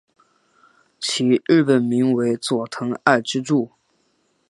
[0.99, 3.69] 其日本名为佐藤爱之助。